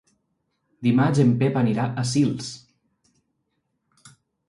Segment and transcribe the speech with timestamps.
[0.87, 2.51] Dimarts en Pep anirà a Sils.